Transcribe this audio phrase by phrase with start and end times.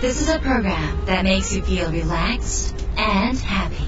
[0.00, 3.84] This is a program that makes you feel relaxed and happy.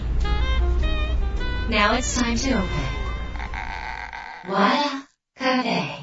[1.71, 2.69] Now it's time to open.
[4.47, 6.03] Wada Cafe.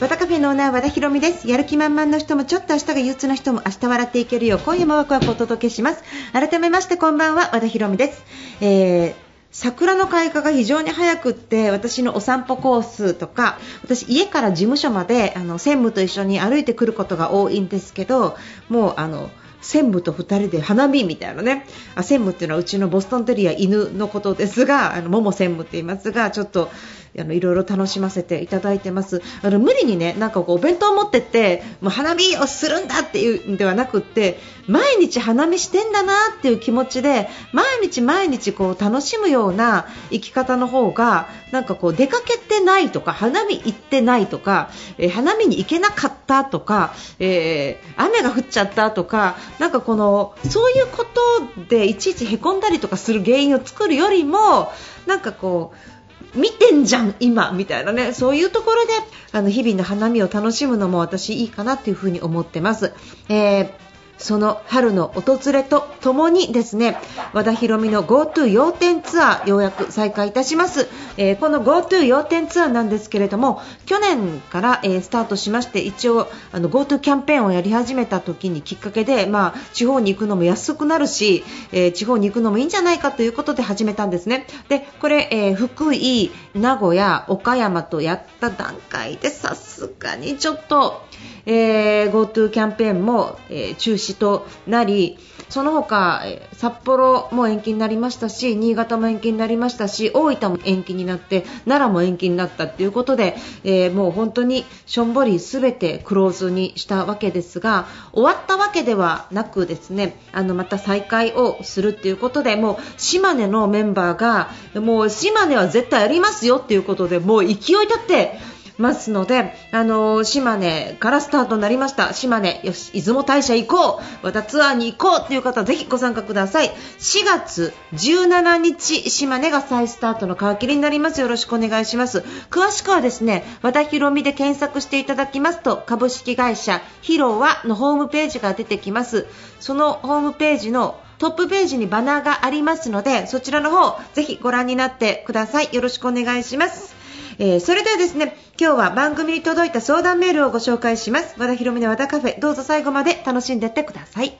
[0.00, 6.02] 和田カフェのオーナー和田博美ですやる気満々の人もちょっと明日が憂鬱な人も明日笑っていけるよう今夜もワクワクお届けします
[6.32, 8.24] 改めましてこんばんは和田博美です、
[8.60, 9.21] えー
[9.52, 18.36] 桜の開花が非常に早くって私のお散歩コースとか私、家から事務所まであの専務と一緒に歩いてくることが多いんですけど
[18.70, 21.66] もうあの専務と2人で花見みたいなね。
[21.94, 26.70] あ専務っていうのはうちのボストンテリア犬のことですがあのモモ専務って言いますがちょっと
[27.18, 29.20] あのいろいろ楽しませていただいてます。
[29.42, 51.20] あの無理にねなんかこうお弁当を持ってってもう花見をするんだっていうんではなくって毎日花見してんだなっていう気持ちで毎日毎日こう楽しむような生き方の方がなんかこう出かけてないとか花見行ってないとか、えー花見に行けなかったとか、えー雨が降っちゃったとかなんかこのそういうこと
[51.68, 54.72] でいちいちへこんだりとかする原因を作るよりも
[55.06, 55.92] なんかこう
[56.34, 58.92] 見てんじゃん、今みたいなねそういうところで
[59.32, 62.92] あの日々の花見を楽しむのも私いいかなというふに思ってます。
[63.28, 63.91] えー
[64.22, 66.96] その春の訪れとともにですね
[67.32, 84.46] 和田博美の GoTo 要点ツアーようやく再開いたします、えーこの GoTo 要点ツアーなんですけれども去年から、えースタートしまして一応あの GoTo キャンペーンをやり始めた時にきっかけで、まあ、地方に行くのも安くなるし、えー地方に行くのもいいんじゃないかということで始めたんですね。
[84.68, 91.02] でこれ、えー福井、名古屋、岡山とやった段階でさすがにちょっと
[91.44, 95.18] えー GoTo キャンペーンも、えー中止となり
[95.48, 96.22] その他、
[96.52, 118.38] 札幌も延期になりましたし新潟も延期になりましたし大分も延期になって奈良も延期になったということで、えーもう本当にしょんぼり全てクローズにしたわけですが終わったわけではなくですねあのまた再開をするということでもう島根のメンバーがもう島根は絶対やりますよということでもう勢い立って
[118.78, 122.12] ますので、あの島根からスタートになりました。
[122.12, 124.24] 島根よし出雲大社行こう。
[124.24, 126.70] またツアーに行こうという方はぜひご参加ください。
[126.98, 131.20] 4月17日島根が再スタートの皮切りになります。
[131.20, 132.24] よろしくお願いします。
[132.50, 139.26] 詳しくはですね和田博美で検索していただきますと株式会社ヒロワのホームページが出てきます。
[139.60, 145.68] そのホームページのトップページにバナーがありますのでそちらの方ぜひご覧になってください。
[145.72, 147.01] よろしくお願いします。
[147.44, 151.34] えーそれではですね今日は番組に届いた相談メールをご紹介します。
[151.38, 152.38] 和田博美の和田カフェ。
[152.38, 154.38] どうぞ最後まで楽しんでいってください。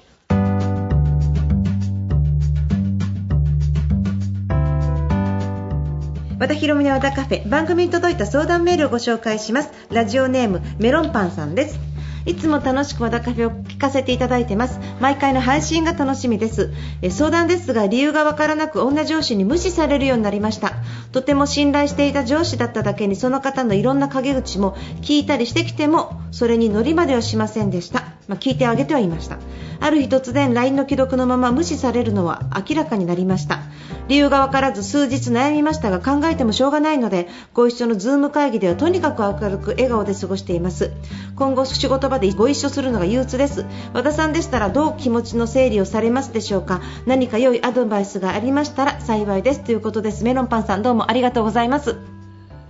[6.39, 7.49] 和田博美の和田カフェ。
[7.49, 9.73] 番組に届いた相談メールをご紹介します。
[9.91, 11.92] ラジオネームメロンパンさんです。
[12.27, 14.79] いつも楽しく和田カフェを聞かせていただいてます。
[15.01, 16.71] 毎回の配信が楽しみです。
[17.03, 20.73] え相談ですが理由がわからなく女上司に無視されるようになりました。
[21.13, 29.39] とても信頼していた上司だっただけにその方のいろんな陰口も聞いたりしてきてもそれに乗りまではしませんでした、まあ聞いてあげてはいました。
[29.81, 33.61] ある日突然 LINE の既読のまま無視されるのは明らかになりました。
[34.09, 40.93] 理由がわからず数日悩みましたが考えてもしょうがないのでご一緒のズーム会議ではとにかく明るく笑顔で過ごしています。
[41.37, 43.65] 今後仕事場でご一緒するのが憂鬱です。
[43.93, 46.81] 和田さんでしたらどう気持ちの整理をされますでしょうか。
[47.07, 49.61] 何か良いアドバイスがありましたら幸いです。
[49.61, 50.25] ということです。
[50.25, 52.12] メロンパンさんどうもありがとうございます。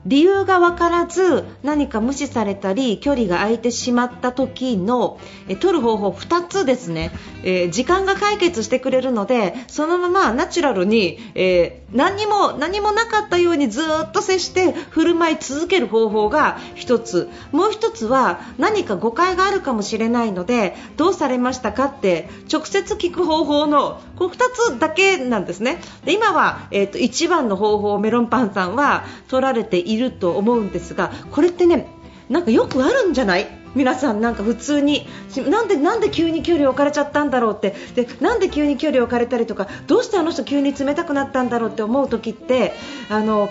[0.06, 5.18] 理由が分からず何か無視されたり距離が空いてしまった時の
[5.48, 17.28] え取る方法2つですね、えー時間が解決してくれるのでそのままナチュラルに、えー何も何もなかったようにずっと接して振る舞い続ける方法が1つ。
[17.52, 24.36] もう1つは何か誤解があるかもしれないのでどうされましたかって直接聞く方法のこの2
[24.74, 25.80] つだけなんですね。
[26.04, 31.86] で今は、えー、と1番の方法メロンパンさんは取られていると思うんですがこれってね
[32.28, 33.46] なんかよくあるんじゃない？
[33.74, 35.06] 皆さんなんか普通に。
[35.48, 37.74] なんでなんで急に距離置かれちゃったんだろうって。
[37.94, 42.72] でなんで急に距離を置かれたりとかどうしてあの人急に冷たくなったんだろうって思う時って
[43.10, 43.50] あの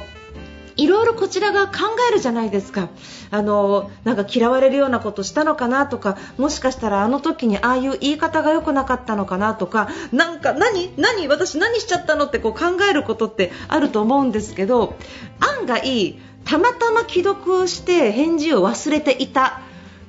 [0.78, 1.74] いろいろこちらが考
[2.10, 2.90] えるじゃないですか。
[3.30, 10.92] あのなんか嫌われるようなことしたのかなとかもしかしたらあの時にああいう言い方が良くなかったのかなとかなんか何？
[10.98, 11.28] 何？
[11.28, 12.26] 私何しちゃったの？
[12.26, 14.96] ってこう考えることってあると思うんですけど
[15.40, 16.20] 案外
[16.52, 19.62] たまたま既読をして返事を忘れていた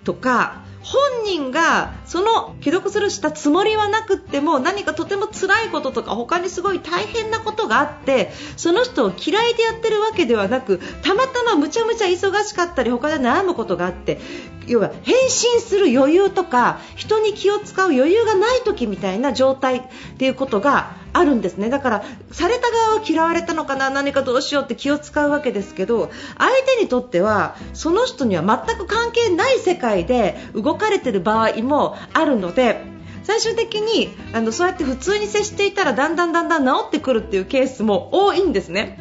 [0.02, 14.20] とか本人がその既読するしたつもりはなくっても何かとても辛いこととか他にすごい大変なことがあってその人を嫌いでやってるわけではなくたまたまむちゃむちゃ忙しかったり他で悩むことがあって
[14.66, 19.82] 要は変身する余裕とか人に気を使う余裕がない時みたいな状態っ
[20.18, 21.68] ていうことがあるんですね。
[21.68, 32.80] だからされた側は嫌われたのかな何かどうしようって気を使うわけですけど相手にとってはその人には全く関係ない世界で動かれている場合もあるので
[33.24, 38.98] 最終的にあのそうやって普通に接していたらだんだんだんだん治ってくるっていうケースも多いんですね。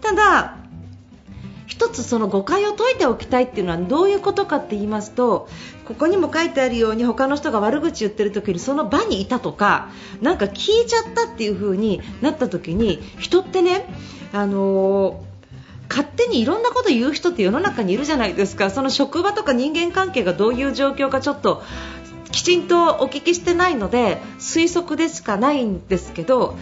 [0.00, 0.58] ただ
[1.66, 5.48] 一つその誤解を解いておきたいっていうのはどういうことかって言いますと
[5.86, 9.88] ここにも書いてあるように他の人が悪口言ってる時にその場にいたとか
[10.20, 13.86] なんか聞いちゃったっていう風になった時に人ってね、
[14.32, 15.32] あのー
[15.92, 21.62] 勝手にいろんなこと言う人って世の中にいるじゃないですかその職場とか人間関係がどういう状況かちょっと
[22.32, 26.56] きちんとお聞きしてないので推測でしかないんですけど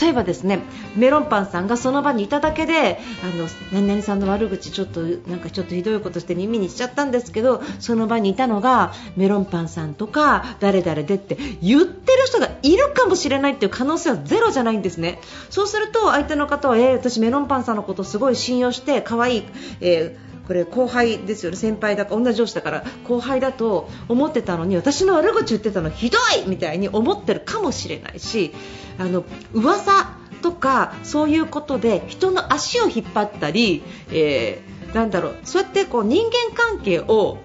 [0.00, 0.60] 例えばですね
[0.96, 15.20] メロンパンさんがその場にいただけであの何々さんの悪口ちょっとなんかちょっとひどいことして耳にしちゃったんですけどその場にいたのがメロンパンさんとか誰々でって言ってる人がいるかもしれないっていう可能性はゼロじゃないんですね。
[15.50, 19.42] そうすると相手の方は、えー、私メロンパンさんのことすごい信用して可愛い、
[19.80, 21.56] えーこれ後輩ですよね。
[21.56, 28.54] 先輩だか同じ上司だから後輩だと思ってたのに私の悪口言ってたのひどいみたいに思ってるかもしれないし
[28.98, 33.82] あの噂とかそういうことで人の足を引っ張ったり、
[34.12, 37.38] えー、なんだろうそうやってこう人間関係を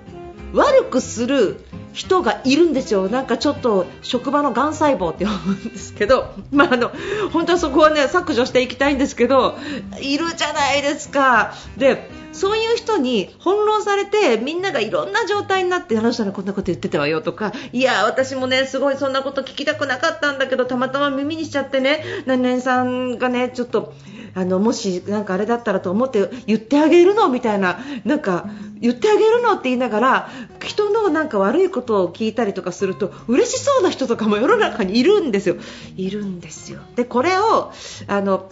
[0.53, 6.91] 悪くする人がいるんですよ、なんかちょっと職場のがん細胞って思うんですけど、 まあ、あの
[7.31, 9.57] 本当はそこはね削除していきたいんですけど
[9.99, 11.53] いるじゃないですか。
[11.77, 23.93] でそういう人に翻弄されてみんながいろんな状態になってあの人はこんなこと言ってたわよとかいや私もねすごいそんなこと聞きたくなかったんだけどたまたま耳にしちゃってね何々さんがねちょっと
[24.33, 28.49] あのもしなんかあれだったらと思って言ってあげるのみたいななんか
[28.79, 30.29] 言ってあげるのって言いながら
[30.63, 35.55] 人のなんか悪いことことを聞いたりとかすると嬉しそうな人とかも世の中にいるんですよ。
[35.97, 36.79] いるんですよ。
[36.95, 37.71] でこれを
[38.07, 38.49] あの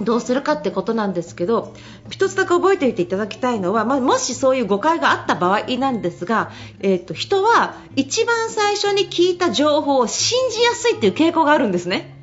[0.00, 1.74] どうするかってことなんですけど
[2.10, 12.17] 1つだけ覚えておいていただきたいのは、まあ、もしそういう誤解があった場合なんですが、えーと、人は一番最初に聞いた情報を信じやすいっていう傾向があるんですね。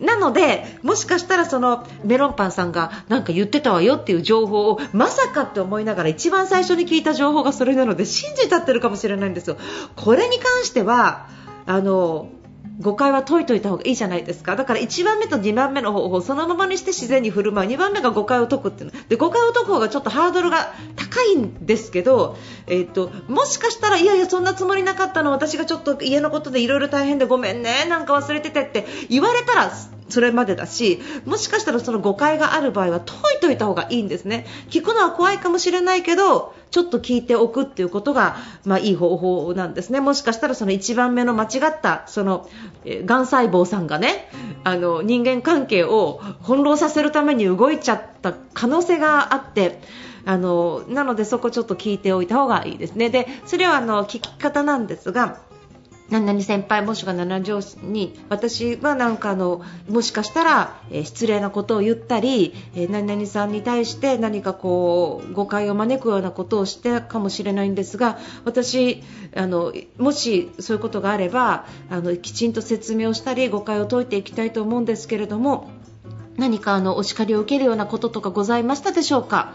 [0.00, 9.56] なので、もしかしたらそのメロンパンさんがなんか言ってたわよっていう情報をまさかって思いながら一番最初に聞いた情報がそれなので信じたってるかもしれないんですよ。
[9.96, 11.28] これに関しては
[11.66, 12.28] あの
[12.80, 14.56] 誤解は解いといた方がいいじゃないですか。
[14.56, 17.70] だから1番目と2番目の方法をそのままにして自然に振る舞う。
[17.70, 22.36] 2番目が誤解を解くっていうで誤解を解く方がちょっとハードルが高いんですけど、
[22.66, 25.30] えーと、もしかしたらいやいやそんなつもりなかったの。
[25.30, 27.86] 私がちょっと家のことでいろいろ大変でごめんね。
[27.88, 29.70] なんか忘れててって言われたら
[30.08, 34.46] それまでだしもしかしたらその誤解がある場合は解いといた方がいいんですね。
[34.70, 38.34] 聞くのは怖いかもしれないけどちょっと聞いておくっていうことが、
[38.64, 40.00] まあ、いい方法なんですね。
[40.00, 42.50] もしかしたらその1番目の間違ったその、
[42.84, 44.28] えー、がん細胞さんがね
[44.64, 49.80] あの人間関係を翻弄させるために動いちゃった可能性があって
[50.24, 53.08] あのなのでそこちょっと聞いておいた方がいいですね。
[53.08, 55.38] でそれはあの聞き方なんですが
[56.10, 69.02] 何々先輩もしくは7上司に私はなんかあのもしかしたら、え、失礼なことを言ったり、え、何々さんに対して何かこう誤解を招くようなことをしてかもしれないんですが私
[69.34, 75.70] あのもしそういうことがあればあのきちんと説明をしたり誤解を解いていきたいと思うんですけれども
[76.36, 79.54] 何かあのお叱りを受けるようなこととかございましたでしょうか？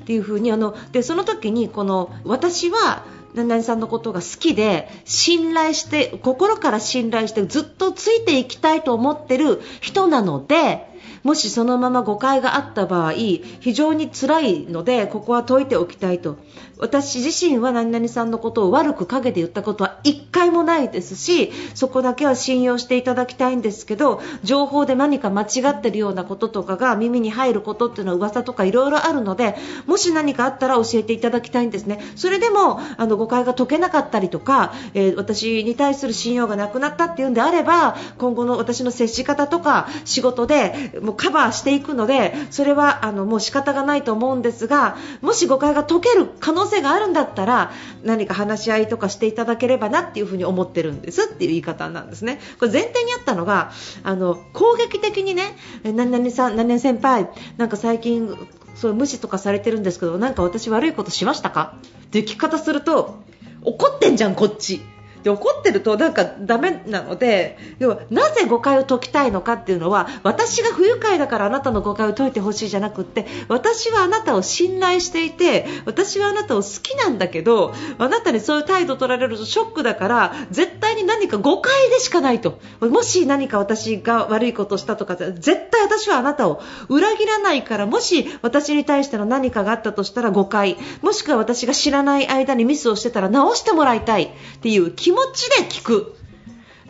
[0.00, 10.90] っていうふにあのでその時にこの私は何々さんのことが好きで信頼して心から信頼してずっとついていきたいと思ってる人なので
[11.22, 16.38] もしそのまま誤解があった場合非常に辛いのでここは解いておきたいと。
[16.80, 29.56] 私自身は何々さんのことを悪く陰で言ったことは1回もないですしそこだけは信用していただきたいんですけど情報で何か間違っているようなこととかが耳に入ることっていうのは噂とかいろいろあるので
[29.86, 32.00] もし何かあったら教えていただきたいんですね。
[32.16, 47.72] それでもあの誤解が解けなかったりとか、えー、私に対する信用がなくなったっていうんであれば今後の私の接し方とか仕事でもうカバーしていくのでそれはあのもう仕方がないと思うんですがもし誤解が解ける可能性があるんだったら
[48.02, 52.40] 何か話し合いとかしていただければなっていうふに思ってるんですっていう言い方なんですね。
[52.58, 53.72] これ前提にあったのが
[54.02, 58.34] あの攻撃的にね何々さん何々先輩なんか最近
[58.80, 61.74] そう無視とかされてるんですけどなんか私悪いことしましたか？
[62.06, 63.16] っていう聞き方すると
[63.62, 64.80] 怒ってんじゃんこっち。
[65.22, 82.58] で怒ってるとなんかダメなので要はなぜ誤解を解きたいのかっていうのは私が不愉快だからあなたの誤解を解いてほしいじゃなくって私はあなたを信頼していて私はあなたを好きなんだけどあなたにそういう態度を取られるとショックだから絶対に何か誤解でしかないと。
[82.80, 90.76] もし何か私が悪いことをしたとか絶対私はあなたを裏切らないからもし私に対しての何かがあったとしたら誤解。
[91.02, 96.16] もしくは私が知らない間にミスをしてたら直してもらいたいっていう気持ちで聞く。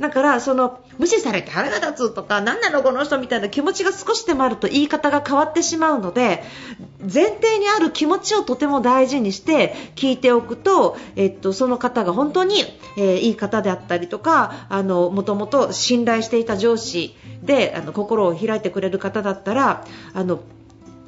[0.00, 6.42] だからその無視されて腹が立つとか何なのこの人みたいな気持ちが少しでもあると言い方が変わってしまうので
[7.00, 12.56] 前提にある気持ちをとても大事にして聞いておくと、えっと、その方が本当に、
[12.96, 20.40] えー、いい方であったりとかあのもともと信頼していた上司であの心を開いてくれる方だったらあの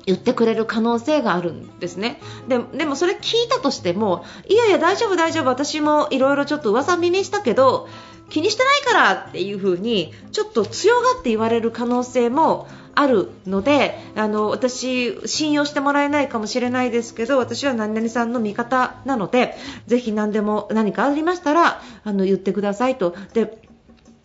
[0.06, 2.21] 言ってくれる可能性があるんですね。
[2.49, 7.88] ででもそれ聞いたとしてもいやいや大丈夫大丈夫私もいろいろちょっと噂耳したけど
[8.28, 19.54] 気にしてないからっていう風にちょっと強がって言われる可能性もあるのであの私、信用してもらえないかもしれないですけど私は何々さんの味方なので
[19.87, 23.14] ぜひ何でも何かありましたらあの言ってくださいと。
[23.35, 23.59] で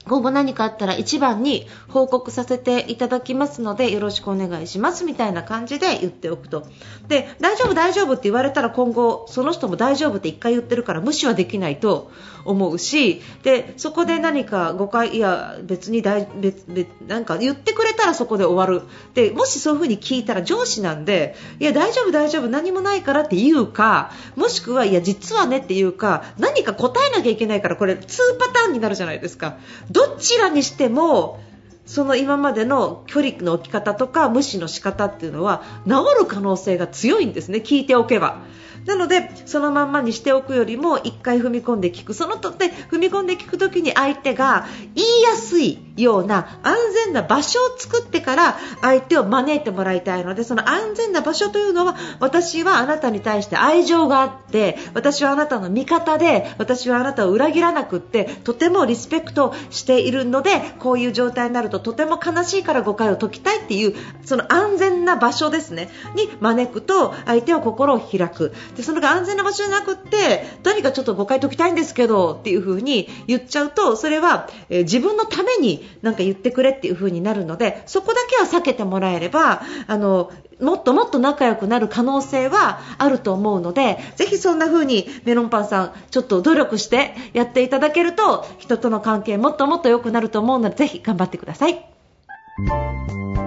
[0.08, 6.66] 今後何かあったら一番に報告させていただきますのでよろしくお願いしますみたいな感じで言っておくと
[7.08, 12.12] で大丈夫、大丈夫って言われたら今後その人も大丈夫って1回言ってるから無視はできないと
[12.46, 29.58] 思うしでそこで何か誤解いや別に大別別なんか言ってくれたらそこで終わるでもしそういう風に聞いたら上司なんでいや大丈夫、大丈夫何もないからって言うかもしくはいや実はねっていうか何か答えなきゃいけないからこれ2パターンになるじゃないですか。
[29.98, 31.40] どちらにしても
[31.88, 38.44] その今までの距離の置き方とか無視の仕方っていうのは治る可能性が強いんですね、聞いておけば。
[38.88, 42.14] なのでそのまんまにしておくよりも1回踏み込んで聞く。
[42.14, 44.66] そのとって踏み込んで聞くときに相手が
[44.96, 46.76] 言いやすいような安
[47.06, 65.90] 全な場所を作ってから相手を招いてもらいたいのでその安全な場所というのは私はあなたに対して愛情があって私はあなたの味方で私はあなたを裏切らなくってとてもリスペクトしているのでこういう状態になるととても悲しいから誤解を解きたいっていうその安全な場所ですね。
[66.16, 68.54] に招くと相手は心を開く。
[68.78, 80.32] でそれが安全な場所じゃなくって何かちょっと誤解解きたいんですけどっていう風に言っちゃうとそれは、えー、自分のためになんか言ってくれっていう風になるのでそこだけは避けてもらえればあの
[80.62, 93.47] もっともっと仲良くなる可能性はあると思うのでぜひそんな風にメロンパンさんちょっと努力してやっていただけると人との関係もっともっと良くなると思うのでぜひ頑張ってください。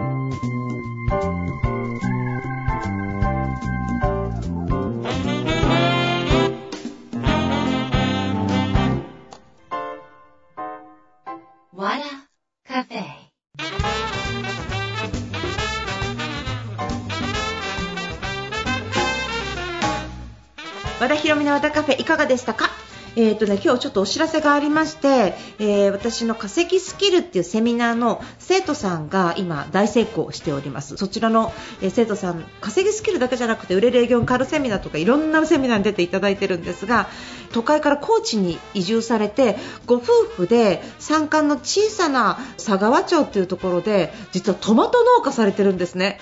[21.01, 22.69] 和田博美の和田カフェいかがでしたか？
[23.17, 31.53] えーとね、今日ちょっとお知らせがありまして、えー、私の化石スキルっていうセミナーの生徒さんが今大成功しておりますそちらの、
[31.83, 37.09] え、生徒さん化石スキルだけじゃなくて売れる営業カルセミナーとかいろんなセミナーに出ていただいてるんですが
[37.51, 40.03] 都会から高知に移住されてご夫
[40.37, 46.21] 婦で山間の小さな佐川町っていうところで実はトマト農家されてるんですね。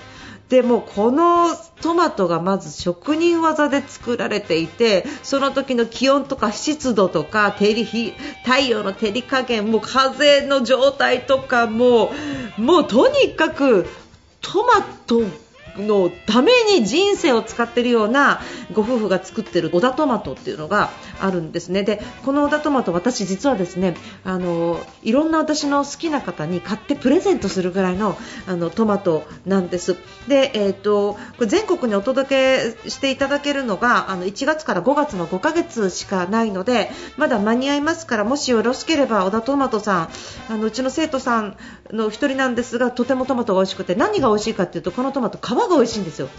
[0.49, 7.85] でもこのトマトがまず職人技で作られていてその時の気温とか湿度とか照り
[8.43, 12.11] 太陽の照り加減も風の状態とかも
[12.57, 13.85] もうとにかく
[14.41, 15.21] トマト
[15.77, 18.41] のために人生を使っているような
[18.73, 21.83] ご夫婦が作っている小田トマトっていうのがあるんですね。
[21.83, 29.95] でこの小田トマト私実はですねあのいろんな私の好きな方に買ってプレゼントするぐらいのあのトマトなんです。
[30.27, 32.29] で、えーと、これ全国にお届
[32.83, 40.09] けしていただけるのがあの1月から5月の5ヶ月しかないのでまだ間に合いますからもしよろしければ小田トマトさん
[40.49, 41.57] あのうちの生徒さん
[41.91, 46.29] の1人なんですがとてもトマトが美味しくて何が美味しいかというとこのトマト皮が美味しいんですよ。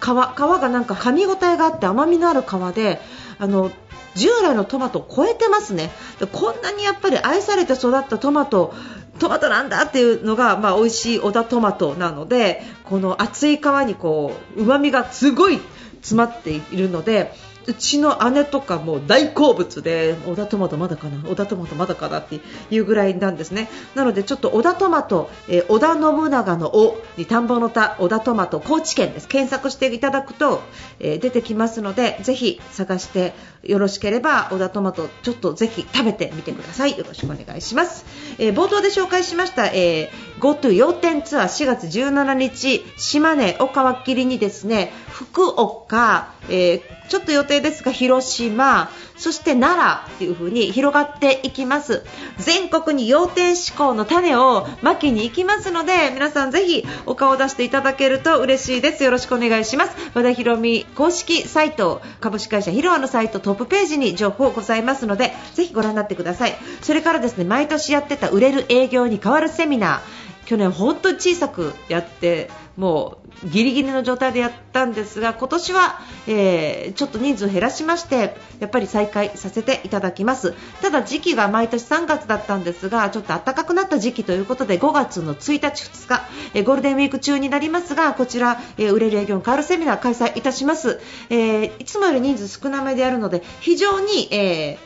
[0.00, 3.00] 皮皮がなんか噛み応えがあって甘みのある皮で
[3.38, 3.70] あの
[4.14, 5.90] 従来のトマトを超えてますね。
[6.20, 8.74] でこんなにやっぱり愛されて育ったトマト
[9.18, 15.60] トマトなんだっていうのが、まあ、美味しい小田トマトなのでこの厚い皮にこう旨味がすごい
[16.00, 17.32] 詰まっているので
[17.68, 23.68] うちの姉とかも大好物で小田トマトまだかな小田トマトまだかなっていうぐらいなんですね。
[23.94, 29.28] なのでちょっと小田トマト、えー、織田信長の「お」に田んぼの田小田トマト高知県です。
[29.28, 30.62] 検索していただくと、
[30.98, 36.96] えー、出てきますのでぜひ探してよろしければ小田トマトちょっとぜひ食べてみてください。
[36.96, 38.06] よろしくお願いします、
[38.38, 52.04] えー、冒頭で紹介しました、えー、GoTo 要点ツアー4月17日島根を皮切りにですね福岡、えーちょっと予定ですが広島、そして奈良という風に広がっていきます。
[52.36, 59.04] 全国に要点志向の種をまきに行きますので皆さんぜひお顔を出していただけると嬉しいです。
[59.04, 59.96] よろしくお願いします。
[60.12, 66.58] 和田博美公式サイト株式会社ヒロアのサイトトップページに情報ございますのでぜひご覧になってください。
[66.82, 70.27] それからですね毎年やってた売れる営業に変わるセミナー。
[70.48, 80.54] 去年本当に小さくやってもうギリギリの状態でやったんですが今年は、えー、ちょっと人数を減らしましてやっぱり再開させていただきます。
[80.80, 86.22] ただ時期が毎年3月だったんですがちょっと暖かくなった時期ということで5月の1日2日、
[86.54, 94.78] えー、ゴールデンウィーク中になりますがこちら、えー、売れる営業の変わるセミナー開催いたします、えいつもより人数少なめでやるので非常に、え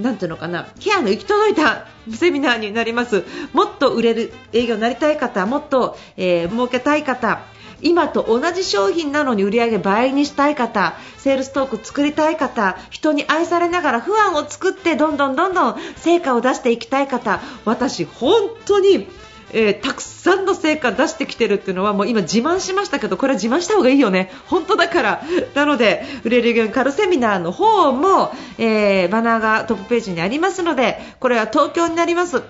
[0.00, 3.24] なんていうのかなケアの行き届いたセミナーになります。
[3.52, 7.40] もっと売れる営業になりたい方もっと、えー、儲けたい方
[7.82, 19.06] 今と同じ商品なのに売り上げ倍にしたい方セールストーク作りたい方人に愛されながら不安を作ってどんどんどんどん成果を出していきたい方私、本当に
[19.52, 24.30] えー、たくさんの成果出してきてるっていうのはもう今自慢しましたけどこれは自慢した方がいいよね。
[24.46, 25.22] 本当だから。
[25.54, 32.42] なので売れるゲンカルセミナーの方も、えー、バナーがトップページにありますのでこれは東京になります。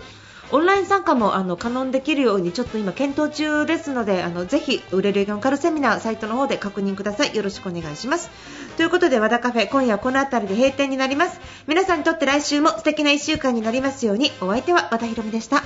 [0.52, 7.34] オンライン参加もあの可能できるようにちょっと今検討中ですのであのぜひ売れるゲンカルセミナーサイトの方で確認ください。
[7.34, 8.30] よろしくお願いします。
[8.76, 11.40] ということで和田カフェ今夜はこの辺りで閉店になります。
[11.66, 14.30] 皆さんにとって来週も素敵な1週間になりますように。
[14.40, 15.64] お相手は和田博美でした。